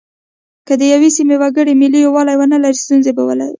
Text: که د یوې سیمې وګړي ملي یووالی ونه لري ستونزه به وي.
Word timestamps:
که 0.67 0.73
د 0.79 0.81
یوې 0.93 1.09
سیمې 1.17 1.35
وګړي 1.39 1.73
ملي 1.81 1.99
یووالی 2.01 2.35
ونه 2.37 2.57
لري 2.63 2.77
ستونزه 2.83 3.11
به 3.15 3.23
وي. 3.27 3.45